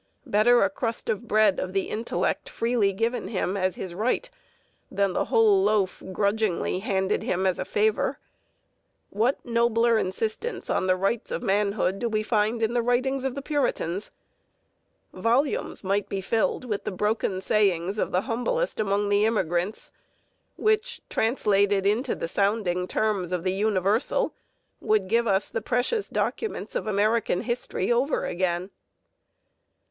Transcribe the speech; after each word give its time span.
Better 0.25 0.63
a 0.63 0.69
crust 0.71 1.09
of 1.11 1.21
the 1.21 1.27
bread 1.27 1.59
of 1.59 1.73
the 1.73 1.83
intellect 1.83 2.49
freely 2.49 2.91
given 2.91 3.27
him 3.27 3.55
as 3.55 3.75
his 3.75 3.93
right 3.93 4.31
than 4.89 5.13
the 5.13 5.25
whole 5.25 5.61
loaf 5.61 6.01
grudgingly 6.11 6.79
handed 6.79 7.21
him 7.21 7.45
as 7.45 7.59
a 7.59 7.65
favor. 7.65 8.17
What 9.11 9.37
nobler 9.45 9.99
insistence 9.99 10.71
on 10.71 10.87
the 10.87 10.95
rights 10.95 11.29
of 11.29 11.43
manhood 11.43 11.99
do 11.99 12.09
we 12.09 12.23
find 12.23 12.63
in 12.63 12.73
the 12.73 12.81
writings 12.81 13.23
of 13.25 13.35
the 13.35 13.43
Puritans? 13.43 14.09
Volumes 15.13 15.83
might 15.83 16.09
be 16.09 16.19
filled 16.19 16.65
with 16.65 16.83
the 16.83 16.91
broken 16.91 17.39
sayings 17.39 17.99
of 17.99 18.11
the 18.11 18.21
humblest 18.21 18.79
among 18.79 19.07
the 19.09 19.23
immigrants 19.25 19.91
which, 20.55 20.99
translated 21.11 21.85
into 21.85 22.15
the 22.15 22.27
sounding 22.27 22.87
terms 22.87 23.31
of 23.31 23.43
the 23.43 23.53
universal, 23.53 24.33
would 24.79 25.07
give 25.07 25.27
us 25.27 25.51
the 25.51 25.61
precious 25.61 26.09
documents 26.09 26.73
of 26.73 26.87
American 26.87 27.41
history 27.41 27.91
over 27.91 28.25
again. 28.25 28.71